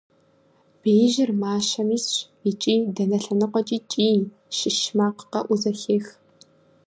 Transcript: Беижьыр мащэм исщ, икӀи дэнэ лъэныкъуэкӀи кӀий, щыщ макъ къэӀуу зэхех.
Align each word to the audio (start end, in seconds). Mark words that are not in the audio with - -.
Беижьыр 0.81 1.31
мащэм 1.41 1.89
исщ, 1.97 2.15
икӀи 2.49 2.75
дэнэ 2.95 3.17
лъэныкъуэкӀи 3.23 3.79
кӀий, 3.91 4.17
щыщ 4.57 4.79
макъ 4.97 5.23
къэӀуу 5.31 5.59
зэхех. 5.61 6.05